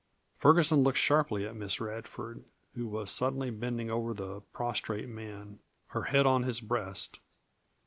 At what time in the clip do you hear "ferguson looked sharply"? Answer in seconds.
0.39-1.45